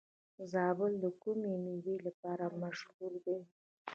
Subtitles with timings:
[0.51, 3.39] زابل د کومې میوې لپاره مشهور دی؟